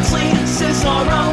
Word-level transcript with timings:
Moxley, 0.00 0.32
Cesaro. 0.48 1.28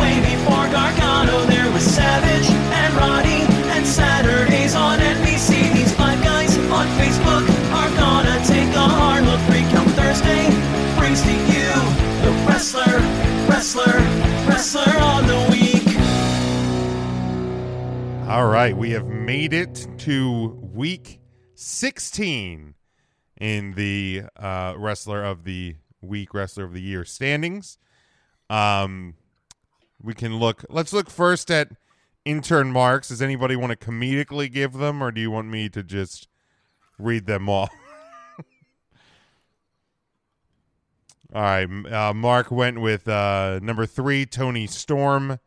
Way 0.00 0.16
before 0.20 0.66
Gargano, 0.72 1.44
there 1.44 1.70
was 1.70 1.82
Savage 1.82 2.48
and 2.48 2.94
Roddy. 2.94 3.44
And 3.76 3.86
Saturdays 3.86 4.74
on 4.74 5.00
NBC, 5.00 5.74
these 5.74 5.92
five 5.94 6.24
guys 6.24 6.56
on 6.56 6.86
Facebook 6.96 7.44
are 7.74 7.90
gonna 7.94 8.42
take 8.46 8.74
a 8.74 8.88
hard 8.88 9.22
look. 9.24 9.38
Recount 9.50 9.90
Thursday 9.90 10.48
brings 10.98 11.20
to 11.20 11.30
you 11.30 11.68
the 12.24 12.32
wrestler, 12.48 13.00
wrestler, 13.50 13.92
wrestler 14.48 14.96
on 14.98 15.26
the 15.26 15.48
week. 15.50 15.86
All 18.30 18.46
right, 18.46 18.74
we 18.74 18.92
have 18.92 19.08
made 19.08 19.52
it 19.52 19.86
to 19.98 20.58
week 20.72 21.20
16 21.54 22.74
in 23.36 23.72
the 23.72 24.22
uh, 24.36 24.72
wrestler 24.78 25.22
of 25.22 25.44
the 25.44 25.76
week, 26.00 26.32
wrestler 26.32 26.64
of 26.64 26.72
the 26.72 26.80
year 26.80 27.04
standings. 27.04 27.76
Um, 28.48 29.14
we 30.02 30.14
can 30.14 30.38
look. 30.38 30.64
Let's 30.68 30.92
look 30.92 31.10
first 31.10 31.50
at 31.50 31.70
intern 32.24 32.72
marks. 32.72 33.08
Does 33.08 33.22
anybody 33.22 33.56
want 33.56 33.78
to 33.78 33.86
comedically 33.86 34.52
give 34.52 34.74
them, 34.74 35.02
or 35.02 35.10
do 35.10 35.20
you 35.20 35.30
want 35.30 35.48
me 35.48 35.68
to 35.70 35.82
just 35.82 36.28
read 36.98 37.26
them 37.26 37.48
all? 37.48 37.68
all 41.34 41.42
right, 41.42 41.68
uh, 41.92 42.14
Mark 42.14 42.50
went 42.50 42.80
with 42.80 43.08
uh, 43.08 43.60
number 43.62 43.86
three, 43.86 44.26
Toni 44.26 44.66
Storm. 44.66 45.38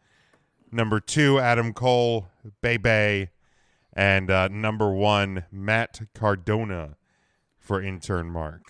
Number 0.72 1.00
two, 1.00 1.40
Adam 1.40 1.74
Cole, 1.74 2.28
Bay 2.62 2.78
Bay, 2.78 3.32
and 3.94 4.30
uh, 4.30 4.50
number 4.50 4.92
one, 4.92 5.46
Matt 5.52 6.02
Cardona 6.14 6.96
for 7.58 7.82
intern 7.82 8.30
Mark. 8.30 8.62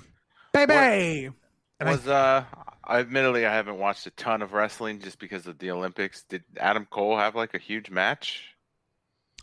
Baby. 0.54 1.32
And 1.80 1.90
was 1.90 2.08
uh 2.08 2.44
admittedly 2.90 3.46
I 3.46 3.54
haven't 3.54 3.78
watched 3.78 4.06
a 4.08 4.12
ton 4.12 4.42
of 4.42 4.54
wrestling 4.54 5.00
just 5.00 5.20
because 5.20 5.46
of 5.48 5.60
the 5.60 5.72
Olympics. 5.72 6.24
Did 6.24 6.44
Adam 6.58 6.86
Cole 6.90 7.18
have 7.18 7.36
like 7.36 7.54
a 7.54 7.60
huge 7.60 7.90
match? 7.90 8.44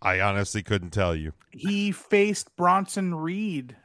I 0.02 0.20
honestly 0.20 0.62
couldn't 0.62 0.90
tell 0.90 1.14
you. 1.14 1.32
He 1.52 1.92
faced 1.92 2.54
Bronson 2.56 3.14
Reed 3.14 3.76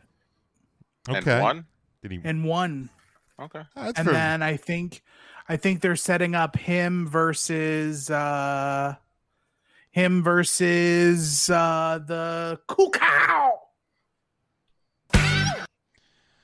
Okay, 1.10 1.32
And 1.32 1.42
won? 1.42 1.66
did 2.02 2.12
he? 2.12 2.22
and 2.24 2.44
won. 2.46 2.90
Okay. 3.40 3.62
That's 3.76 3.98
and 3.98 4.08
for- 4.08 4.14
then 4.14 4.44
I 4.44 4.58
think 4.58 5.02
I 5.50 5.58
think 5.58 5.82
they're 5.82 5.96
setting 5.96 6.36
up 6.36 6.56
him 6.56 7.08
versus 7.08 8.10
uh 8.10 8.96
him 9.92 10.22
versus 10.24 11.50
uh 11.50 12.00
the 12.06 12.60
cool 12.68 12.92
cow 12.92 13.60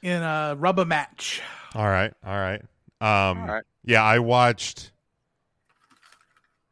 in 0.01 0.21
a 0.21 0.55
rubber 0.57 0.85
match. 0.85 1.41
all 1.75 1.87
right, 1.87 2.13
all 2.25 2.37
right. 2.39 2.61
Um, 2.99 3.45
right. 3.45 3.63
yeah, 3.83 4.03
I 4.03 4.19
watched 4.19 4.91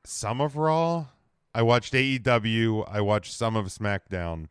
some 0.04 0.42
of 0.42 0.56
Raw. 0.56 1.06
I 1.54 1.62
watched 1.62 1.94
AEW. 1.94 2.90
I 2.90 3.02
watched 3.02 3.34
some 3.34 3.56
of 3.56 3.67
SmackDown. 3.67 4.48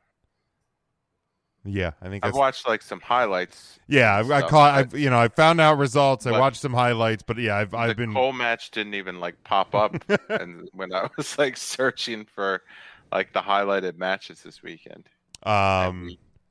Yeah, 1.66 1.92
I 2.02 2.08
think 2.08 2.26
I've 2.26 2.34
watched 2.34 2.68
like 2.68 2.82
some 2.82 3.00
highlights. 3.00 3.78
Yeah, 3.88 4.14
I, 4.16 4.38
I 4.38 4.42
caught. 4.42 4.74
I've 4.74 4.94
you 4.98 5.08
know 5.08 5.18
I 5.18 5.28
found 5.28 5.60
out 5.60 5.78
results. 5.78 6.26
I 6.26 6.38
watched 6.38 6.60
some 6.60 6.74
highlights, 6.74 7.22
but 7.22 7.38
yeah, 7.38 7.56
I've 7.56 7.74
I've 7.74 7.96
been 7.96 8.12
whole 8.12 8.34
match 8.34 8.70
didn't 8.70 8.94
even 8.94 9.18
like 9.18 9.42
pop 9.44 9.74
up 9.74 9.96
and 10.28 10.68
when 10.72 10.92
I 10.92 11.08
was 11.16 11.38
like 11.38 11.56
searching 11.56 12.26
for 12.26 12.62
like 13.10 13.32
the 13.32 13.40
highlighted 13.40 13.96
matches 13.96 14.42
this 14.42 14.62
weekend. 14.62 15.08
um. 15.42 16.10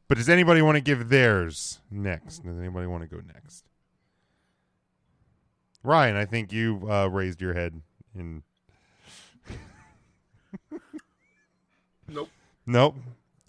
But 0.10 0.18
does 0.18 0.30
anybody 0.30 0.62
want 0.62 0.76
to 0.76 0.82
give 0.82 1.10
theirs 1.10 1.80
next? 1.90 2.40
Does 2.44 2.60
anybody 2.60 2.86
want 2.86 3.02
to 3.04 3.08
go 3.08 3.22
next? 3.34 3.64
Ryan, 5.84 6.16
I 6.16 6.26
think 6.26 6.52
you 6.52 6.88
uh, 6.90 7.08
raised 7.08 7.42
your 7.42 7.54
head 7.54 7.82
in. 8.16 8.44
Nope. 12.08 12.30
Nope. 12.66 12.96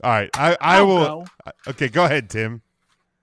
All 0.02 0.10
right, 0.10 0.30
I 0.34 0.52
I 0.60 0.78
I'll 0.78 0.86
will. 0.86 1.04
go. 1.04 1.26
Okay, 1.68 1.88
go 1.88 2.04
ahead, 2.04 2.28
Tim. 2.30 2.62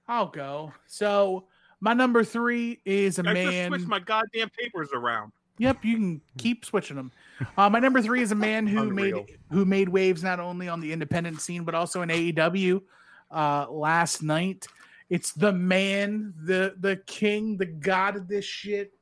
I'll 0.08 0.28
go. 0.28 0.74
So 0.88 1.46
my 1.80 1.94
number 1.94 2.24
three 2.24 2.80
is 2.86 3.20
a 3.20 3.22
I 3.22 3.34
just 3.34 3.34
man. 3.34 3.70
switched 3.70 3.88
my 3.88 4.00
goddamn 4.00 4.50
papers 4.50 4.90
around. 4.94 5.32
Yep, 5.58 5.84
you 5.86 5.96
can 5.96 6.22
keep 6.38 6.66
switching 6.66 6.96
them. 6.96 7.12
Uh, 7.58 7.70
my 7.70 7.80
number 7.80 8.02
three 8.02 8.22
is 8.22 8.32
a 8.32 8.36
man 8.36 8.66
who 8.66 8.82
Unreal. 8.84 9.18
made 9.18 9.38
who 9.52 9.66
made 9.66 9.90
waves 9.90 10.24
not 10.24 10.40
only 10.40 10.68
on 10.70 10.80
the 10.80 10.92
independent 10.92 11.40
scene 11.42 11.64
but 11.64 11.76
also 11.76 12.02
in 12.02 12.10
AEW 12.10 12.82
uh, 13.30 13.68
last 13.70 14.24
night. 14.24 14.68
It's 15.10 15.34
the 15.34 15.52
man, 15.52 16.34
the 16.46 16.76
the 16.80 16.96
king, 17.06 17.58
the 17.58 17.66
god 17.66 18.16
of 18.16 18.28
this 18.28 18.46
shit, 18.46 18.94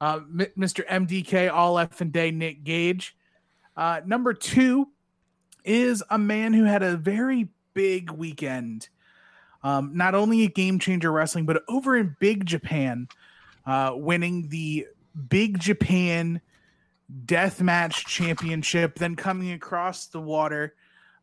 uh, 0.00 0.20
Mr. 0.20 0.86
MDK, 0.86 1.52
all 1.52 1.78
F 1.78 2.00
and 2.00 2.12
day, 2.12 2.30
Nick 2.30 2.64
Gage. 2.64 3.16
Uh, 3.76 4.00
number 4.06 4.32
two 4.34 4.88
is 5.64 6.02
a 6.10 6.18
man 6.18 6.52
who 6.52 6.64
had 6.64 6.82
a 6.82 6.96
very 6.96 7.48
big 7.74 8.10
weekend. 8.10 8.88
Um, 9.62 9.92
not 9.94 10.14
only 10.14 10.44
at 10.44 10.54
Game 10.54 10.78
Changer 10.78 11.10
Wrestling, 11.10 11.46
but 11.46 11.62
over 11.68 11.96
in 11.96 12.16
Big 12.20 12.46
Japan, 12.46 13.08
uh, 13.66 13.92
winning 13.94 14.48
the 14.48 14.86
Big 15.28 15.58
Japan 15.58 16.40
Deathmatch 17.24 18.06
Championship, 18.06 18.98
then 18.98 19.16
coming 19.16 19.52
across 19.52 20.06
the 20.06 20.20
water, 20.20 20.74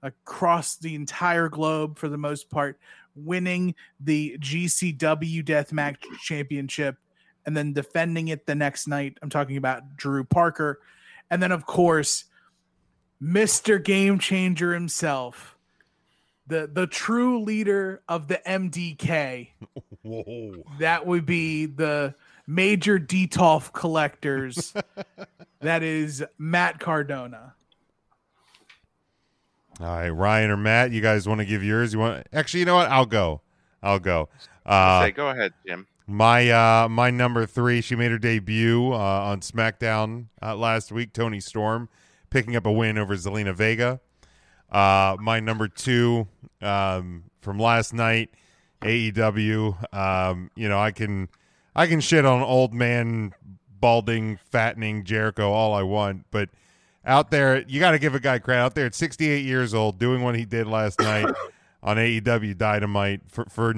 across 0.01 0.75
the 0.75 0.95
entire 0.95 1.47
globe 1.47 1.97
for 1.97 2.09
the 2.09 2.17
most 2.17 2.49
part, 2.49 2.79
winning 3.15 3.75
the 3.99 4.37
GCW 4.39 5.43
Deathmatch 5.43 5.97
Championship, 6.21 6.97
and 7.45 7.55
then 7.55 7.73
defending 7.73 8.29
it 8.29 8.45
the 8.45 8.55
next 8.55 8.87
night. 8.87 9.17
I'm 9.21 9.29
talking 9.29 9.57
about 9.57 9.95
Drew 9.95 10.23
Parker. 10.23 10.79
And 11.29 11.41
then, 11.41 11.51
of 11.51 11.65
course, 11.65 12.25
Mr. 13.21 13.83
Game 13.83 14.19
Changer 14.19 14.73
himself, 14.73 15.57
the, 16.47 16.69
the 16.71 16.87
true 16.87 17.41
leader 17.41 18.01
of 18.07 18.27
the 18.27 18.41
MDK 18.45 19.49
Whoa. 20.03 20.63
that 20.79 21.05
would 21.05 21.25
be 21.25 21.65
the 21.65 22.15
major 22.47 22.99
detolf 22.99 23.73
collectors. 23.73 24.73
that 25.61 25.83
is 25.83 26.23
Matt 26.37 26.79
Cardona. 26.79 27.55
All 29.79 29.87
right, 29.87 30.09
Ryan 30.09 30.51
or 30.51 30.57
Matt, 30.57 30.91
you 30.91 31.01
guys 31.01 31.27
want 31.27 31.39
to 31.39 31.45
give 31.45 31.61
yours? 31.61 31.91
You 31.91 31.99
want? 31.99 32.27
Actually, 32.31 32.61
you 32.61 32.65
know 32.65 32.75
what? 32.75 32.89
I'll 32.89 33.05
go. 33.05 33.41
I'll 33.83 33.99
go. 33.99 34.29
Uh, 34.65 35.01
Say, 35.01 35.11
go 35.11 35.29
ahead, 35.29 35.53
Jim. 35.67 35.85
My 36.07 36.49
uh 36.49 36.87
my 36.87 37.09
number 37.09 37.45
three, 37.45 37.81
she 37.81 37.95
made 37.95 38.11
her 38.11 38.19
debut 38.19 38.93
uh, 38.93 38.97
on 38.97 39.41
SmackDown 39.41 40.27
uh, 40.41 40.55
last 40.55 40.91
week. 40.91 41.13
Toni 41.13 41.39
Storm 41.39 41.89
picking 42.29 42.55
up 42.55 42.65
a 42.65 42.71
win 42.71 42.97
over 42.97 43.15
Zelina 43.15 43.55
Vega. 43.55 43.99
Uh, 44.71 45.17
my 45.19 45.39
number 45.39 45.67
two 45.67 46.27
um, 46.61 47.23
from 47.41 47.57
last 47.57 47.93
night, 47.93 48.29
AEW. 48.81 49.93
Um, 49.93 50.51
you 50.55 50.69
know, 50.69 50.79
I 50.79 50.91
can 50.91 51.29
I 51.75 51.87
can 51.87 52.01
shit 52.01 52.23
on 52.23 52.41
old 52.41 52.73
man, 52.73 53.33
balding, 53.79 54.37
fattening 54.51 55.05
Jericho 55.05 55.51
all 55.51 55.73
I 55.73 55.81
want, 55.81 56.25
but 56.29 56.49
out 57.03 57.31
there, 57.31 57.63
you 57.67 57.79
got 57.79 57.91
to 57.91 57.99
give 57.99 58.15
a 58.15 58.19
guy 58.19 58.39
credit. 58.39 58.61
Out 58.61 58.75
there 58.75 58.87
at 58.87 58.95
68 58.95 59.45
years 59.45 59.73
old, 59.73 59.99
doing 59.99 60.23
what 60.23 60.35
he 60.35 60.45
did 60.45 60.67
last 60.67 60.99
night 60.99 61.25
on 61.83 61.97
AEW 61.97 62.57
Dynamite 62.57 63.21
for 63.27 63.45
for 63.45 63.73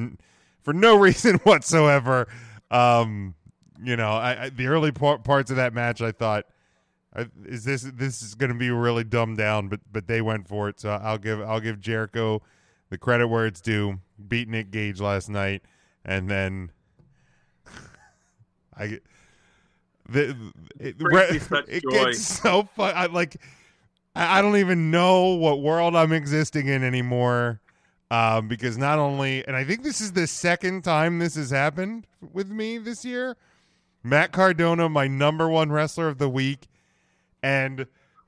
for 0.68 0.74
no 0.74 0.98
reason 1.00 1.38
whatsoever. 1.44 2.28
Um, 2.70 3.36
you 3.82 3.96
know, 3.96 4.12
I, 4.12 4.46
I 4.46 4.50
the 4.50 4.68
early 4.68 4.92
par- 4.92 5.20
parts 5.20 5.50
of 5.50 5.56
that 5.56 5.74
match, 5.74 6.02
I 6.02 6.12
thought, 6.12 6.44
I, 7.16 7.28
is 7.46 7.64
this 7.64 7.84
this 7.84 8.22
is 8.22 8.36
going 8.36 8.52
to 8.52 8.58
be 8.58 8.70
really 8.70 9.06
dumbed 9.06 9.38
down, 9.38 9.70
but 9.70 9.80
but 9.90 10.08
they 10.08 10.22
went 10.22 10.48
for 10.48 10.68
it. 10.68 10.82
So 10.82 10.90
I'll 10.90 11.18
give 11.18 11.42
I'll 11.42 11.62
give 11.62 11.80
Jericho 11.80 12.42
the 12.90 12.98
credit 12.98 13.30
where 13.30 13.46
it's 13.46 13.62
due. 13.62 14.00
Beat 14.28 14.50
Nick 14.50 14.72
Gage 14.72 15.00
last 15.00 15.30
night, 15.30 15.64
and 16.04 16.30
then 16.30 16.72
I. 18.78 19.00
The, 20.10 20.38
it, 20.80 21.02
me 21.02 21.40
it 21.68 21.84
gets 21.84 22.22
so 22.22 22.64
fun. 22.76 22.94
I 22.96 23.06
like. 23.06 23.38
I 24.16 24.40
I 24.40 24.42
don't 24.42 24.58
even 24.58 24.90
know 24.90 25.36
what 25.36 25.62
world 25.62 25.96
I'm 25.96 26.12
existing 26.12 26.68
in 26.68 26.84
anymore. 26.84 27.62
Um, 28.10 28.48
because 28.48 28.78
not 28.78 29.00
only, 29.00 29.46
and 29.46 29.56
I 29.56 29.66
think 29.66 29.84
this 29.84 30.00
is 30.00 30.14
the 30.14 30.28
second 30.28 30.84
time 30.84 31.20
this 31.20 31.36
has 31.36 31.50
happened 31.50 32.08
with 32.32 32.50
me 32.50 32.78
this 32.78 33.04
year. 33.04 33.36
Matt 34.02 34.32
Cardona, 34.32 34.88
my 34.88 35.08
number 35.08 35.50
one 35.50 35.72
wrestler 35.72 36.08
of 36.08 36.18
the 36.18 36.30
week, 36.30 36.68
and 37.44 37.88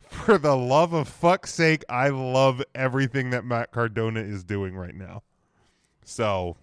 for 0.10 0.38
the 0.38 0.58
love 0.58 0.92
of 0.92 1.08
fuck's 1.08 1.54
sake, 1.54 1.86
I 1.88 2.10
love 2.10 2.62
everything 2.76 3.30
that 3.30 3.46
Matt 3.46 3.72
Cardona 3.72 4.20
is 4.20 4.44
doing 4.44 4.76
right 4.76 4.96
now. 4.96 5.24
So 6.04 6.58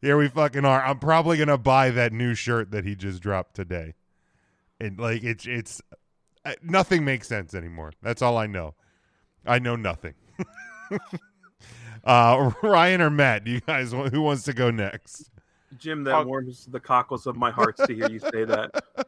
here 0.00 0.16
we 0.16 0.28
fucking 0.28 0.64
are. 0.64 0.82
I'm 0.82 0.98
probably 0.98 1.36
gonna 1.36 1.58
buy 1.58 1.90
that 1.90 2.12
new 2.12 2.34
shirt 2.34 2.70
that 2.70 2.84
he 2.84 2.96
just 2.96 3.22
dropped 3.22 3.54
today, 3.54 3.94
and 4.80 4.98
like 4.98 5.22
it's 5.22 5.46
it's 5.46 5.82
uh, 6.44 6.54
nothing 6.62 7.04
makes 7.04 7.28
sense 7.28 7.54
anymore. 7.54 7.92
That's 8.02 8.22
all 8.22 8.38
I 8.38 8.46
know. 8.46 8.74
I 9.46 9.58
know 9.58 9.76
nothing. 9.76 10.14
uh, 12.04 12.50
Ryan 12.62 13.00
or 13.02 13.10
Matt, 13.10 13.46
you 13.46 13.60
guys 13.60 13.92
who 13.92 14.22
wants 14.22 14.44
to 14.44 14.52
go 14.52 14.70
next? 14.70 15.30
Jim, 15.78 16.02
that 16.04 16.14
Oh. 16.14 16.24
warms 16.24 16.66
the 16.66 16.80
cockles 16.80 17.26
of 17.26 17.36
my 17.36 17.50
heart 17.50 17.76
to 17.76 17.92
hear 17.94 18.08
you 18.10 18.18
say 18.18 18.44
that. 18.44 18.70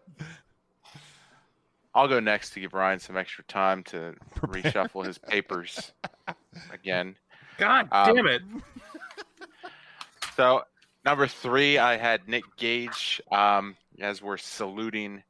I'll 1.95 2.09
go 2.09 2.21
next 2.21 2.51
to 2.51 2.61
give 2.61 2.73
Ryan 2.73 2.99
some 2.99 3.17
extra 3.19 3.45
time 3.45 3.83
to 3.85 4.15
reshuffle 4.39 5.05
his 5.05 5.19
papers 5.19 5.93
again. 6.73 7.17
God 7.59 7.89
Um, 7.93 8.17
damn 8.17 8.27
it! 8.27 8.43
So 10.37 10.63
number 11.05 11.27
three, 11.27 11.77
I 11.79 11.99
had 11.99 12.27
Nick 12.29 12.45
Gage. 12.57 13.21
Um, 13.31 13.77
as 14.01 14.23
we're 14.23 14.39
saluting 14.39 15.23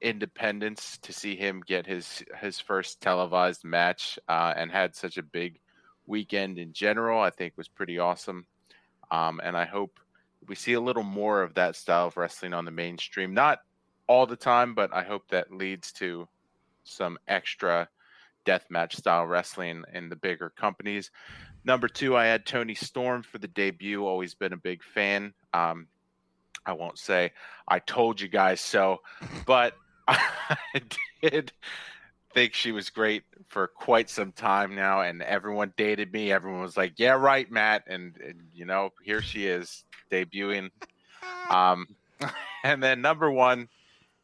Independence 0.00 0.98
to 1.02 1.12
see 1.12 1.36
him 1.36 1.62
get 1.64 1.86
his 1.86 2.24
his 2.40 2.58
first 2.58 3.00
televised 3.00 3.62
match, 3.62 4.18
uh, 4.28 4.52
and 4.56 4.72
had 4.72 4.96
such 4.96 5.16
a 5.18 5.22
big 5.22 5.60
weekend 6.06 6.58
in 6.58 6.72
general. 6.72 7.20
I 7.20 7.30
think 7.30 7.54
was 7.56 7.68
pretty 7.68 7.98
awesome, 7.98 8.46
um, 9.10 9.40
and 9.42 9.56
I 9.56 9.64
hope 9.64 9.98
we 10.48 10.54
see 10.54 10.72
a 10.72 10.80
little 10.80 11.02
more 11.02 11.42
of 11.42 11.54
that 11.54 11.76
style 11.76 12.08
of 12.08 12.16
wrestling 12.16 12.54
on 12.54 12.64
the 12.64 12.70
mainstream. 12.70 13.34
Not 13.34 13.60
all 14.06 14.26
the 14.26 14.36
time, 14.36 14.74
but 14.74 14.92
I 14.92 15.02
hope 15.02 15.28
that 15.28 15.52
leads 15.52 15.92
to 15.92 16.28
some 16.84 17.18
extra 17.28 17.88
deathmatch 18.44 18.94
style 18.94 19.24
wrestling 19.26 19.84
in 19.92 20.08
the 20.08 20.16
bigger 20.16 20.50
companies. 20.50 21.10
Number 21.64 21.88
two, 21.88 22.16
I 22.16 22.24
had 22.24 22.44
Toni 22.44 22.74
Storm 22.74 23.22
for 23.22 23.38
the 23.38 23.48
debut. 23.48 24.04
Always 24.04 24.34
been 24.34 24.52
a 24.52 24.56
big 24.56 24.82
fan. 24.82 25.32
Um, 25.54 25.86
I 26.66 26.72
won't 26.72 26.98
say 26.98 27.32
I 27.68 27.78
told 27.78 28.20
you 28.20 28.28
guys 28.28 28.60
so, 28.60 29.00
but 29.46 29.74
I 30.08 30.82
did 31.22 31.52
think 32.34 32.54
she 32.54 32.72
was 32.72 32.90
great 32.90 33.24
for 33.48 33.68
quite 33.68 34.10
some 34.10 34.32
time 34.32 34.74
now, 34.74 35.02
and 35.02 35.22
everyone 35.22 35.72
dated 35.76 36.12
me. 36.12 36.32
Everyone 36.32 36.60
was 36.60 36.76
like, 36.76 36.94
"Yeah, 36.96 37.12
right, 37.12 37.50
Matt," 37.50 37.84
and, 37.86 38.16
and 38.16 38.40
you 38.54 38.64
know, 38.64 38.90
here 39.02 39.22
she 39.22 39.46
is 39.46 39.84
debuting. 40.10 40.70
Um, 41.50 41.86
and 42.64 42.82
then 42.82 43.02
number 43.02 43.30
one 43.30 43.68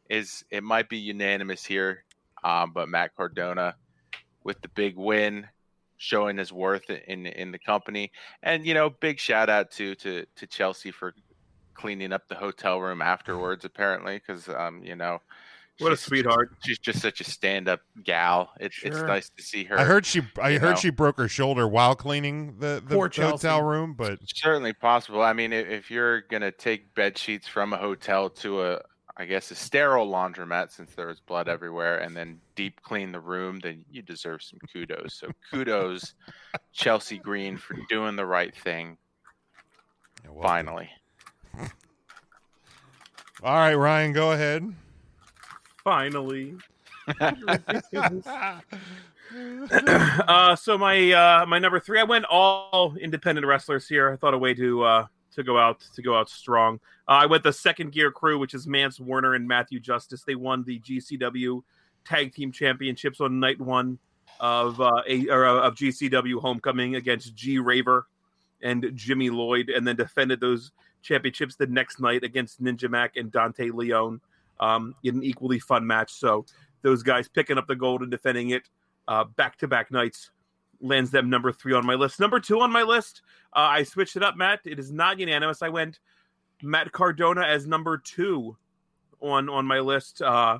is 0.09 0.43
it 0.49 0.63
might 0.63 0.89
be 0.89 0.97
unanimous 0.97 1.63
here, 1.63 2.03
um, 2.43 2.71
but 2.73 2.89
Matt 2.89 3.15
Cardona 3.15 3.75
with 4.43 4.61
the 4.61 4.67
big 4.69 4.95
win, 4.97 5.47
showing 5.97 6.37
his 6.37 6.51
worth 6.51 6.89
in 6.89 7.25
in 7.25 7.51
the 7.51 7.59
company, 7.59 8.11
and 8.41 8.65
you 8.65 8.73
know, 8.73 8.89
big 8.89 9.19
shout 9.19 9.49
out 9.49 9.71
to 9.71 9.95
to 9.95 10.25
to 10.35 10.47
Chelsea 10.47 10.91
for 10.91 11.13
cleaning 11.73 12.11
up 12.11 12.27
the 12.27 12.35
hotel 12.35 12.81
room 12.81 13.01
afterwards, 13.01 13.63
apparently, 13.63 14.17
because 14.17 14.49
um, 14.49 14.83
you 14.83 14.95
know, 14.95 15.21
What 15.79 15.93
a 15.93 15.97
sweetheart. 15.97 16.51
She's 16.65 16.77
just 16.77 16.99
such 16.99 17.21
a 17.21 17.23
stand 17.23 17.69
up 17.69 17.79
gal. 18.03 18.51
It's 18.59 18.75
it's 18.83 19.01
nice 19.01 19.29
to 19.29 19.41
see 19.41 19.63
her. 19.63 19.79
I 19.79 19.85
heard 19.85 20.05
she. 20.05 20.21
I 20.41 20.53
heard 20.57 20.71
know. 20.71 20.75
she 20.75 20.89
broke 20.89 21.17
her 21.17 21.29
shoulder 21.29 21.67
while 21.67 21.95
cleaning 21.95 22.55
the 22.59 22.83
the, 22.85 22.95
Poor 22.95 23.07
the 23.07 23.21
hotel 23.25 23.61
room. 23.63 23.93
But 23.93 24.19
certainly 24.25 24.73
possible. 24.73 25.21
I 25.21 25.31
mean, 25.31 25.53
if, 25.53 25.67
if 25.67 25.89
you're 25.89 26.21
gonna 26.21 26.51
take 26.51 26.93
bed 26.95 27.17
sheets 27.17 27.47
from 27.47 27.71
a 27.71 27.77
hotel 27.77 28.29
to 28.29 28.61
a, 28.61 28.81
I 29.15 29.23
guess, 29.25 29.51
a 29.51 29.55
sterile 29.55 30.07
laundromat, 30.07 30.71
since 30.71 30.93
there 30.95 31.07
was 31.07 31.21
blood 31.21 31.47
everywhere, 31.47 31.99
and 31.99 32.15
then 32.15 32.41
deep 32.55 32.81
clean 32.81 33.13
the 33.13 33.21
room, 33.21 33.59
then 33.59 33.85
you 33.89 34.01
deserve 34.01 34.43
some 34.43 34.59
kudos. 34.73 35.13
So 35.13 35.31
kudos, 35.49 36.13
Chelsea 36.73 37.19
Green, 37.19 37.55
for 37.55 37.77
doing 37.87 38.17
the 38.17 38.25
right 38.25 38.53
thing. 38.53 38.97
Yeah, 40.25 40.31
well, 40.31 40.43
Finally, 40.43 40.89
All 43.41 43.55
right, 43.55 43.75
Ryan, 43.75 44.11
go 44.11 44.33
ahead. 44.33 44.73
Finally. 45.89 46.53
uh, 50.27 50.55
so 50.55 50.77
my 50.77 51.11
uh, 51.11 51.45
my 51.47 51.57
number 51.57 51.79
three, 51.79 51.99
I 51.99 52.03
went 52.03 52.25
all 52.25 52.95
independent 53.01 53.47
wrestlers 53.47 53.87
here. 53.87 54.13
I 54.13 54.15
thought 54.15 54.35
a 54.35 54.37
way 54.37 54.53
to 54.53 54.83
uh, 54.83 55.07
to 55.33 55.41
go 55.41 55.57
out 55.57 55.79
to 55.95 56.03
go 56.03 56.15
out 56.15 56.29
strong. 56.29 56.79
Uh, 57.07 57.13
I 57.13 57.25
went 57.25 57.41
the 57.41 57.51
second 57.51 57.91
gear 57.91 58.11
crew, 58.11 58.37
which 58.37 58.53
is 58.53 58.67
Mance 58.67 58.99
Warner 58.99 59.33
and 59.33 59.47
Matthew 59.47 59.79
Justice. 59.79 60.23
They 60.23 60.35
won 60.35 60.63
the 60.63 60.79
GCW 60.79 61.63
Tag 62.05 62.35
Team 62.35 62.51
Championships 62.51 63.19
on 63.19 63.39
night 63.39 63.59
one 63.59 63.97
of 64.39 64.79
uh, 64.79 65.01
a 65.07 65.27
or, 65.29 65.47
uh, 65.47 65.61
of 65.61 65.73
GCW 65.73 66.39
Homecoming 66.39 66.97
against 66.97 67.33
G 67.33 67.57
Raver 67.57 68.05
and 68.61 68.91
Jimmy 68.93 69.31
Lloyd, 69.31 69.71
and 69.71 69.87
then 69.87 69.95
defended 69.95 70.39
those 70.39 70.71
championships 71.01 71.55
the 71.55 71.65
next 71.65 71.99
night 71.99 72.23
against 72.23 72.61
Ninja 72.61 72.87
Mac 72.87 73.15
and 73.15 73.31
Dante 73.31 73.71
Leone 73.71 74.21
um, 74.59 74.95
in 75.03 75.17
an 75.17 75.23
equally 75.23 75.59
fun 75.59 75.85
match. 75.85 76.11
So 76.13 76.45
those 76.81 77.03
guys 77.03 77.27
picking 77.27 77.57
up 77.57 77.67
the 77.67 77.75
gold 77.75 78.01
and 78.01 78.11
defending 78.11 78.51
it 78.51 78.69
back 79.35 79.57
to 79.57 79.67
back 79.67 79.91
nights 79.91 80.31
lands 80.81 81.11
them 81.11 81.29
number 81.29 81.51
three 81.51 81.73
on 81.73 81.85
my 81.85 81.95
list. 81.95 82.19
Number 82.19 82.39
two 82.39 82.61
on 82.61 82.71
my 82.71 82.83
list, 82.83 83.21
uh, 83.53 83.59
I 83.59 83.83
switched 83.83 84.15
it 84.15 84.23
up, 84.23 84.37
Matt. 84.37 84.61
It 84.65 84.79
is 84.79 84.91
not 84.91 85.19
unanimous. 85.19 85.61
I 85.61 85.69
went 85.69 85.99
Matt 86.61 86.91
Cardona 86.91 87.41
as 87.41 87.67
number 87.67 87.97
two 87.97 88.55
on 89.21 89.49
on 89.49 89.65
my 89.65 89.79
list. 89.79 90.21
Uh, 90.21 90.59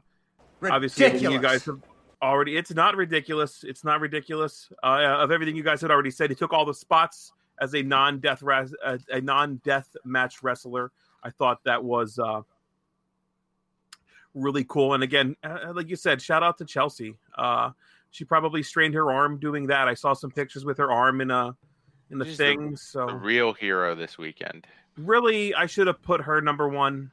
obviously, 0.61 1.17
you 1.19 1.39
guys 1.39 1.65
have 1.65 1.79
already. 2.21 2.57
It's 2.57 2.73
not 2.73 2.95
ridiculous. 2.95 3.63
It's 3.63 3.83
not 3.83 4.01
ridiculous. 4.01 4.71
Uh, 4.83 5.17
of 5.19 5.31
everything 5.31 5.55
you 5.55 5.63
guys 5.63 5.81
had 5.81 5.91
already 5.91 6.11
said, 6.11 6.29
he 6.29 6.35
took 6.35 6.53
all 6.53 6.65
the 6.65 6.73
spots 6.73 7.31
as 7.61 7.73
a 7.75 7.81
non-death 7.81 8.41
res- 8.41 8.75
a, 8.83 8.99
a 9.09 9.21
non-death 9.21 9.95
match 10.05 10.41
wrestler. 10.43 10.91
I 11.23 11.29
thought 11.29 11.63
that 11.65 11.83
was 11.83 12.17
uh, 12.17 12.41
really 14.33 14.63
cool. 14.63 14.93
And 14.93 15.03
again, 15.03 15.35
uh, 15.43 15.73
like 15.73 15.89
you 15.89 15.95
said, 15.95 16.21
shout 16.21 16.43
out 16.43 16.57
to 16.59 16.65
Chelsea. 16.65 17.15
Uh, 17.37 17.71
she 18.11 18.25
probably 18.25 18.63
strained 18.63 18.93
her 18.95 19.11
arm 19.11 19.39
doing 19.39 19.67
that. 19.67 19.87
I 19.87 19.93
saw 19.93 20.13
some 20.13 20.31
pictures 20.31 20.65
with 20.65 20.77
her 20.77 20.91
arm 20.91 21.21
in 21.21 21.31
a 21.31 21.55
in 22.11 22.17
the 22.17 22.25
She's 22.25 22.37
thing. 22.37 22.71
the 22.71 22.77
so 22.77 23.05
real 23.05 23.53
hero 23.53 23.93
this 23.95 24.17
weekend. 24.17 24.65
really, 24.97 25.53
I 25.53 25.65
should 25.67 25.87
have 25.87 26.01
put 26.01 26.21
her 26.21 26.41
number 26.41 26.67
one. 26.67 27.11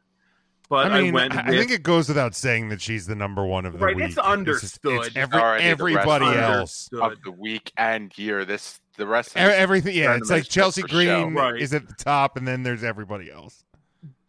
But 0.68 0.90
I 0.90 0.98
I, 0.98 1.02
mean, 1.02 1.12
went. 1.12 1.36
I, 1.36 1.42
I 1.42 1.50
with- 1.50 1.58
think 1.60 1.70
it 1.70 1.82
goes 1.84 2.08
without 2.08 2.34
saying 2.34 2.70
that 2.70 2.80
she's 2.80 3.06
the 3.06 3.14
number 3.14 3.44
one 3.46 3.66
of 3.66 3.74
the 3.74 3.78
Right, 3.78 3.94
week. 3.94 4.06
it's 4.06 4.18
understood. 4.18 5.06
it's 5.06 5.16
every, 5.16 5.38
Already 5.40 5.64
everybody 5.64 6.24
else. 6.26 6.88
Good. 6.90 7.02
Of 7.02 7.22
the 7.22 7.30
week 7.30 7.70
and 7.76 8.10
year, 8.18 8.44
this 8.44 8.80
the 8.96 9.06
rest 9.06 9.36
E- 9.36 9.40
of 9.40 9.50
Everything, 9.50 9.94
yeah. 9.94 10.16
It's 10.16 10.28
like 10.30 10.44
Chelsea 10.48 10.80
just 10.82 10.92
for 10.92 11.02
show. 11.04 11.30
Green 11.30 11.56
is 11.62 11.72
at 11.72 11.86
the 11.86 11.94
top, 11.94 12.36
and 12.36 12.48
then 12.48 12.64
there's 12.64 12.82
everybody 12.82 13.30
else. 13.30 13.62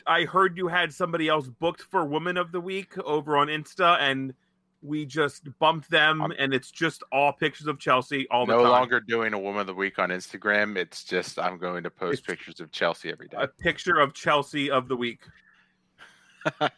I 0.07 0.25
heard 0.25 0.57
you 0.57 0.68
had 0.68 0.94
somebody 0.94 1.27
else 1.27 1.48
booked 1.48 1.81
for 1.81 2.06
Woman 2.06 2.38
of 2.38 2.51
the 2.51 2.62
Week 2.62 2.98
over 3.00 3.36
on 3.38 3.48
Insta, 3.48 3.98
and 4.00 4.33
we 4.81 5.06
just 5.06 5.48
bumped 5.59 5.89
them, 5.89 6.21
Um, 6.21 6.33
and 6.38 6.54
it's 6.54 6.69
just 6.71 7.04
all 7.12 7.33
pictures 7.33 7.65
of 7.68 7.80
Chelsea 7.80 8.27
all 8.30 8.45
the 8.45 8.54
no 8.56 8.62
time. 8.63 8.71
longer 8.71 9.00
doing 9.00 9.33
a 9.33 9.39
woman 9.39 9.62
of 9.62 9.68
the 9.68 9.74
week 9.74 9.98
on 10.00 10.09
Instagram. 10.09 10.77
It's 10.77 11.04
just 11.04 11.39
I'm 11.39 11.57
going 11.57 11.83
to 11.83 11.89
post 11.89 12.19
It's- 12.19 12.25
pictures 12.36 12.59
of 12.59 12.71
Chelsea 12.71 13.09
every 13.12 13.27
day. 13.27 13.38
a 13.39 13.48
picture 13.48 14.00
of 14.00 14.13
Chelsea 14.13 14.69
of 14.69 14.88
the 14.88 14.95
week. 14.95 15.21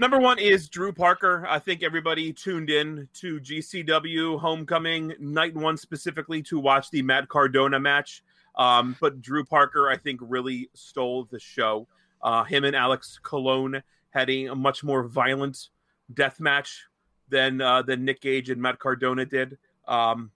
Number 0.00 0.20
one 0.20 0.38
is 0.38 0.68
Drew 0.68 0.92
Parker. 0.92 1.44
I 1.48 1.58
think 1.58 1.82
everybody 1.82 2.32
tuned 2.32 2.70
in 2.70 3.08
to 3.14 3.40
GCW 3.40 4.38
Homecoming 4.38 5.14
night 5.18 5.54
one 5.56 5.76
specifically 5.76 6.40
to 6.42 6.58
watch 6.60 6.88
the 6.90 7.02
Matt 7.02 7.28
Cardona 7.28 7.80
match. 7.80 8.22
Um, 8.58 8.96
but 9.00 9.22
Drew 9.22 9.44
Parker, 9.44 9.88
I 9.88 9.96
think, 9.96 10.20
really 10.22 10.68
stole 10.74 11.28
the 11.30 11.38
show. 11.38 11.86
Uh, 12.20 12.42
him 12.44 12.64
and 12.64 12.74
Alex 12.74 13.18
Colon 13.22 13.82
had 14.10 14.28
a, 14.28 14.54
much 14.54 14.82
more 14.82 15.04
violent 15.04 15.68
death 16.12 16.40
match 16.40 16.84
than 17.28 17.60
uh, 17.60 17.82
than 17.82 18.04
Nick 18.04 18.20
Gage 18.20 18.50
and 18.50 18.60
Matt 18.60 18.80
Cardona 18.80 19.24
did. 19.24 19.58
Um, 19.86 20.32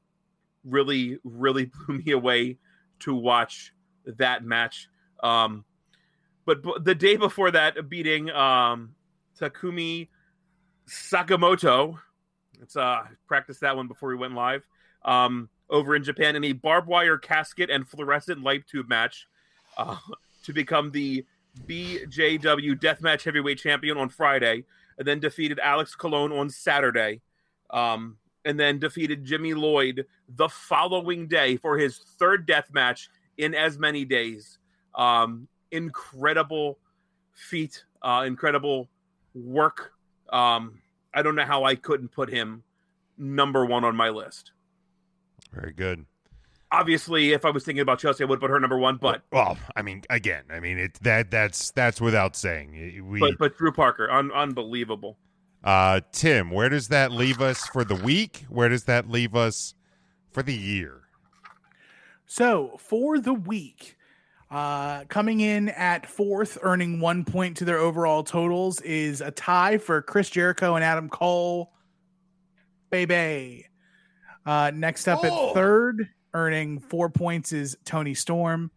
really, 0.64 1.18
really 1.24 1.64
blew 1.86 1.98
me 1.98 2.12
away 2.12 2.58
to 3.00 3.14
watch 3.14 3.72
that 4.04 4.44
match. 4.44 4.88
Um, 5.22 5.64
but 6.44 6.62
b- 6.62 6.76
the 6.80 6.94
day 6.94 7.16
before 7.16 7.50
that, 7.50 7.88
beating 7.88 8.30
um, 8.30 8.94
Takumi 9.40 10.08
Sakamoto, 10.88 11.98
let's 12.60 12.76
uh, 12.76 13.02
practice 13.26 13.58
that 13.60 13.76
one 13.76 13.88
before 13.88 14.10
we 14.10 14.16
went 14.16 14.34
live. 14.34 14.62
Um, 15.04 15.48
over 15.72 15.96
in 15.96 16.04
Japan 16.04 16.36
in 16.36 16.44
a 16.44 16.52
barbed 16.52 16.86
wire 16.86 17.18
casket 17.18 17.70
and 17.70 17.88
fluorescent 17.88 18.42
light 18.42 18.66
tube 18.68 18.88
match 18.88 19.26
uh, 19.76 19.96
to 20.44 20.52
become 20.52 20.90
the 20.92 21.24
BJW 21.66 22.78
Deathmatch 22.78 23.24
Heavyweight 23.24 23.58
Champion 23.58 23.96
on 23.96 24.08
Friday, 24.08 24.64
and 24.98 25.08
then 25.08 25.18
defeated 25.18 25.58
Alex 25.58 25.94
Colon 25.94 26.30
on 26.30 26.50
Saturday, 26.50 27.20
um, 27.70 28.18
and 28.44 28.60
then 28.60 28.78
defeated 28.78 29.24
Jimmy 29.24 29.54
Lloyd 29.54 30.06
the 30.28 30.48
following 30.48 31.26
day 31.26 31.56
for 31.56 31.78
his 31.78 31.98
third 32.18 32.46
death 32.46 32.68
match 32.72 33.08
in 33.38 33.54
as 33.54 33.78
many 33.78 34.04
days. 34.04 34.58
Um, 34.94 35.48
incredible 35.70 36.78
feat, 37.32 37.84
uh, 38.02 38.24
incredible 38.26 38.88
work. 39.34 39.92
Um, 40.30 40.80
I 41.14 41.22
don't 41.22 41.34
know 41.34 41.44
how 41.44 41.64
I 41.64 41.74
couldn't 41.74 42.08
put 42.08 42.28
him 42.30 42.62
number 43.18 43.64
one 43.64 43.84
on 43.84 43.96
my 43.96 44.10
list. 44.10 44.52
Very 45.52 45.72
good. 45.72 46.06
Obviously, 46.70 47.32
if 47.32 47.44
I 47.44 47.50
was 47.50 47.64
thinking 47.64 47.82
about 47.82 47.98
Chelsea, 47.98 48.24
I 48.24 48.26
would 48.26 48.40
put 48.40 48.48
her 48.50 48.58
number 48.58 48.78
one. 48.78 48.96
But 48.96 49.22
well, 49.30 49.58
I 49.76 49.82
mean, 49.82 50.02
again, 50.08 50.44
I 50.50 50.58
mean, 50.60 50.78
it 50.78 50.94
that 51.02 51.30
that's 51.30 51.70
that's 51.72 52.00
without 52.00 52.34
saying. 52.36 53.06
We, 53.06 53.20
but 53.20 53.36
but 53.38 53.58
Drew 53.58 53.72
Parker, 53.72 54.10
un- 54.10 54.32
unbelievable. 54.32 55.18
uh, 55.64 56.00
Tim, 56.12 56.50
where 56.50 56.70
does 56.70 56.88
that 56.88 57.12
leave 57.12 57.42
us 57.42 57.66
for 57.66 57.84
the 57.84 57.94
week? 57.94 58.46
Where 58.48 58.70
does 58.70 58.84
that 58.84 59.10
leave 59.10 59.34
us 59.36 59.74
for 60.30 60.42
the 60.42 60.54
year? 60.54 61.02
So 62.26 62.76
for 62.78 63.18
the 63.18 63.34
week, 63.34 63.96
Uh, 64.50 65.04
coming 65.08 65.40
in 65.40 65.70
at 65.70 66.06
fourth, 66.06 66.58
earning 66.60 67.00
one 67.00 67.24
point 67.24 67.56
to 67.56 67.64
their 67.64 67.78
overall 67.78 68.22
totals, 68.22 68.80
is 68.82 69.20
a 69.22 69.30
tie 69.30 69.78
for 69.78 70.02
Chris 70.02 70.28
Jericho 70.28 70.74
and 70.74 70.84
Adam 70.84 71.08
Cole. 71.08 71.72
Baby. 72.90 73.66
Uh, 74.44 74.70
next 74.74 75.08
up 75.08 75.20
Oh. 75.22 75.48
at 75.50 75.54
third, 75.54 76.08
earning 76.34 76.80
four 76.80 77.10
points, 77.10 77.52
is 77.52 77.76
Toni 77.84 78.14
Storm. 78.14 78.70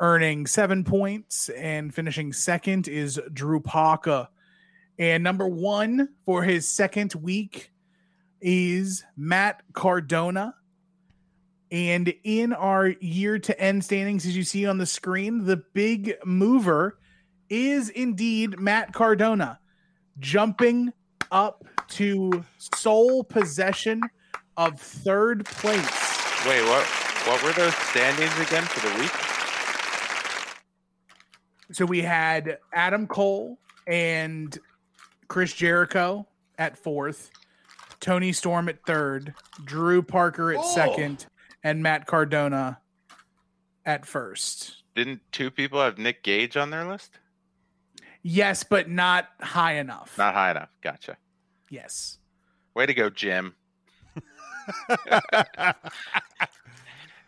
Earning 0.00 0.46
seven 0.46 0.82
points 0.84 1.48
and 1.50 1.94
finishing 1.94 2.32
second 2.32 2.88
is 2.88 3.20
Drew 3.32 3.60
Parker. 3.60 4.28
And 4.98 5.22
number 5.22 5.46
one 5.48 6.08
for 6.26 6.42
his 6.42 6.68
second 6.68 7.14
week 7.14 7.72
is 8.40 9.04
Matt 9.16 9.62
Cardona. 9.72 10.54
And 11.70 12.12
in 12.24 12.52
our 12.52 12.88
year 12.88 13.38
to 13.38 13.60
end 13.60 13.84
standings, 13.84 14.26
as 14.26 14.36
you 14.36 14.44
see 14.44 14.66
on 14.66 14.78
the 14.78 14.86
screen, 14.86 15.44
the 15.44 15.56
big 15.74 16.14
mover 16.24 16.98
is 17.48 17.88
indeed 17.88 18.58
Matt 18.58 18.92
Cardona, 18.92 19.58
jumping 20.18 20.92
up 21.30 21.64
to 21.88 22.44
sole 22.58 23.24
possession 23.24 24.00
of 24.56 24.80
third 24.80 25.44
place. 25.44 26.46
Wait, 26.46 26.62
what? 26.64 26.84
What 27.26 27.42
were 27.42 27.52
those 27.52 27.74
standings 27.76 28.38
again 28.38 28.62
for 28.64 28.86
the 28.86 28.98
week? 29.00 29.10
So 31.72 31.86
we 31.86 32.02
had 32.02 32.58
Adam 32.72 33.06
Cole 33.06 33.58
and 33.86 34.56
Chris 35.28 35.52
Jericho 35.54 36.26
at 36.58 36.76
fourth, 36.76 37.30
Toni 38.00 38.32
Storm 38.32 38.68
at 38.68 38.84
third, 38.86 39.34
Drew 39.64 40.02
Parker 40.02 40.52
at 40.52 40.58
Oh. 40.60 40.74
second, 40.74 41.26
and 41.62 41.82
Matt 41.82 42.06
Cardona 42.06 42.80
at 43.86 44.04
first. 44.06 44.82
Didn't 44.94 45.20
two 45.32 45.50
people 45.50 45.80
have 45.80 45.98
Nick 45.98 46.22
Gage 46.22 46.56
on 46.56 46.70
their 46.70 46.84
list? 46.86 47.18
Yes, 48.22 48.62
but 48.62 48.88
not 48.88 49.28
high 49.40 49.74
enough. 49.74 50.16
Not 50.16 50.34
high 50.34 50.50
enough. 50.50 50.70
Gotcha. 50.82 51.16
yes. 51.70 52.18
Way 52.74 52.86
to 52.86 52.94
go, 52.94 53.08
Jim. 53.10 53.54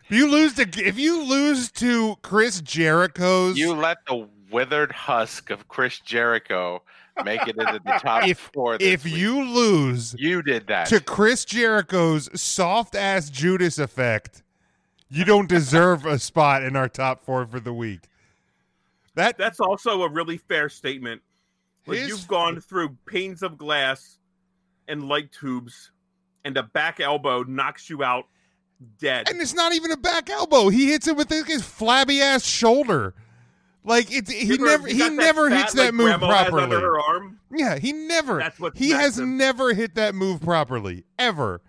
If 0.09 0.15
you 0.15 0.31
lose 0.31 0.53
to 0.53 0.61
if 0.87 0.97
you 0.97 1.21
lose 1.23 1.69
to 1.73 2.15
Chris 2.21 2.61
Jericho's 2.61 3.57
You 3.57 3.73
let 3.73 3.97
the 4.07 4.27
withered 4.49 4.91
husk 4.93 5.49
of 5.49 5.67
Chris 5.67 5.99
Jericho 5.99 6.81
make 7.25 7.45
it 7.47 7.57
into 7.57 7.81
the 7.83 7.99
top 8.01 8.25
If- 8.25 8.49
four. 8.53 8.77
This 8.77 8.87
if 8.87 9.03
week. 9.03 9.17
you 9.17 9.43
lose 9.43 10.15
you 10.17 10.41
did 10.41 10.67
that, 10.67 10.87
to 10.87 11.01
Chris 11.01 11.43
Jericho's 11.43 12.29
soft 12.39 12.95
ass 12.95 13.29
Judas 13.29 13.79
effect, 13.79 14.43
you 15.09 15.25
don't 15.25 15.49
deserve 15.49 16.05
a 16.05 16.17
spot 16.19 16.63
in 16.63 16.75
our 16.77 16.87
top 16.87 17.25
four 17.25 17.45
for 17.45 17.59
the 17.59 17.73
week. 17.73 18.01
That 19.15 19.37
That's 19.37 19.59
also 19.59 20.03
a 20.03 20.09
really 20.09 20.37
fair 20.37 20.69
statement. 20.69 21.21
Like 21.85 21.97
His- 21.99 22.07
you've 22.09 22.27
gone 22.29 22.61
through 22.61 22.95
panes 23.07 23.43
of 23.43 23.57
glass 23.57 24.19
and 24.87 25.09
light 25.09 25.33
tubes, 25.33 25.91
and 26.45 26.57
a 26.57 26.63
back 26.63 26.99
elbow 26.99 27.43
knocks 27.43 27.89
you 27.89 28.03
out 28.03 28.25
dead. 28.99 29.29
and 29.29 29.41
it's 29.41 29.53
not 29.53 29.73
even 29.73 29.91
a 29.91 29.97
back 29.97 30.29
elbow. 30.29 30.69
He 30.69 30.89
hits 30.91 31.07
it 31.07 31.15
with 31.15 31.29
his, 31.29 31.63
flabby 31.63 32.21
ass 32.21 32.45
shoulder. 32.45 33.13
Like 33.83 34.11
it's 34.11 34.29
he 34.31 34.53
ever- 34.53 34.65
never 34.65 34.87
he 34.87 35.09
never 35.09 35.49
fat, 35.49 35.57
hits 35.59 35.75
like, 35.75 35.85
that 35.87 35.93
move 35.93 36.07
grandma 36.07 36.27
properly. 36.27 36.63
under 36.63 36.79
her 36.81 36.99
arm. 36.99 37.39
Yeah, 37.55 37.77
he 37.79 37.93
never. 37.93 38.37
That's 38.39 38.59
what 38.59 38.77
he 38.77 38.89
has 38.89 39.17
him. 39.17 39.37
never 39.37 39.73
hit 39.73 39.95
that 39.95 40.13
move 40.13 40.41
properly 40.41 41.05
ever. 41.17 41.61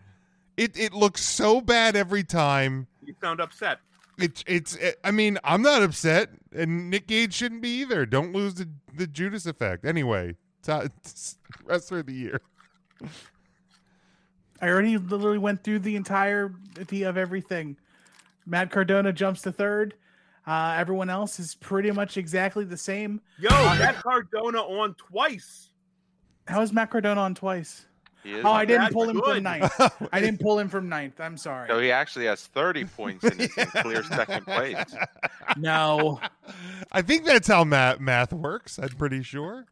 It 0.57 0.77
it 0.77 0.93
looks 0.93 1.23
so 1.25 1.61
bad 1.61 1.95
every 1.95 2.25
time. 2.25 2.89
You 3.05 3.15
sound 3.23 3.41
upset. 3.41 3.79
It's 4.19 4.43
it's. 4.49 4.77
Eh, 4.81 4.93
I 5.05 5.13
mean, 5.13 5.39
I'm 5.45 5.63
not 5.63 5.83
upset, 5.85 6.31
and 6.53 6.91
Nick 6.91 7.07
Gage 7.07 7.33
shouldn't 7.33 7.63
be 7.63 7.81
either. 7.83 8.05
Don't 8.05 8.33
lose 8.33 8.55
the 8.55 8.69
the 8.93 9.07
Judas 9.07 9.47
effect. 9.47 9.85
Anyway, 9.85 10.35
to- 10.65 10.91
wrestler 11.65 11.99
of 12.01 12.07
the 12.07 12.15
year. 12.15 12.41
I 14.61 14.69
already 14.69 14.97
literally 14.99 15.39
went 15.39 15.63
through 15.63 15.81
the 15.81 15.97
entirety 15.97 17.03
of 17.05 17.17
everything. 17.17 17.77
Matt 18.47 18.71
Cardona 18.71 19.13
jumps 19.13 19.43
to 19.43 19.53
third. 19.53 19.95
Uh, 20.47 20.75
everyone 20.79 21.11
else 21.11 21.39
is 21.39 21.55
pretty 21.57 21.91
much 21.91 22.17
exactly 22.17 22.65
the 22.65 22.77
same. 22.77 23.21
Yo, 23.39 23.51
Matt 23.51 23.97
Cardona 23.97 24.61
on 24.63 24.95
twice. 24.95 25.69
How 26.47 26.63
is 26.63 26.73
Matt 26.73 26.91
Cardona 26.91 27.21
on 27.21 27.35
twice? 27.35 27.85
Oh, 28.27 28.51
I 28.51 28.65
didn't 28.65 28.83
That's 28.83 28.95
pull 28.95 29.09
him 29.09 29.21
good. 29.21 29.35
from 29.37 29.43
ninth. 29.45 30.09
I 30.13 30.21
didn't 30.21 30.41
pull 30.41 30.59
him 30.59 30.69
from 30.69 30.89
ninth. 30.89 31.21
I'm 31.21 31.37
sorry. 31.37 31.69
So 31.69 31.79
he 31.79 31.91
actually 31.93 32.27
has 32.27 32.47
30 32.47 32.85
points 32.87 33.25
and 33.25 33.41
is 33.41 33.57
in 33.57 33.67
clear 33.67 34.03
second 34.03 34.45
place. 34.45 34.85
No. 35.57 36.21
I 36.91 37.03
think 37.03 37.25
that's 37.25 37.47
how 37.49 37.65
math 37.65 38.01
math 38.01 38.33
works. 38.33 38.79
I'm 38.79 38.89
pretty 38.91 39.23
sure. 39.23 39.67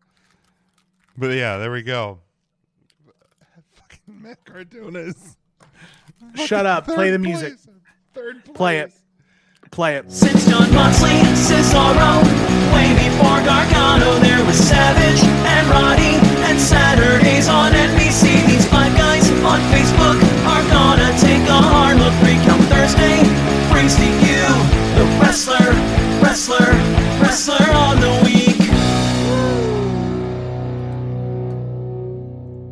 But 1.19 1.33
yeah, 1.35 1.57
there 1.59 1.73
we 1.73 1.83
go. 1.83 2.21
Matt 4.23 4.45
Cardonas. 4.45 5.37
Shut 6.35 6.65
up. 6.67 6.85
Play 6.85 7.11
the 7.11 7.19
music. 7.19 7.55
Place. 7.55 7.69
Third 8.15 8.45
place. 8.45 8.57
Play 8.57 8.79
it. 8.79 8.93
Play 9.73 9.97
it. 9.97 10.11
Since 10.13 10.47
Jon 10.49 10.73
Moxley, 10.73 11.19
Cesaro, 11.35 12.23
way 12.71 12.95
before 12.95 13.43
Gargano, 13.43 14.15
there 14.23 14.45
was 14.47 14.57
Savage 14.57 15.21
and 15.27 15.67
Roddy, 15.69 16.15
and 16.47 16.59
Saturdays 16.61 17.49
on 17.49 17.73
NBC. 17.73 18.47
These 18.47 18.67
five 18.71 18.97
guys 18.97 19.29
on 19.43 19.59
Facebook 19.75 20.19
are 20.47 20.63
gonna 20.71 21.11
take 21.19 21.43
a 21.51 21.61
hard 21.61 21.99
look. 21.99 22.15
Recount 22.23 22.63
Thursday 22.71 23.19
brings 23.73 23.97
to 23.97 24.07
you 24.07 24.47
the 24.95 25.05
wrestler. 25.21 25.66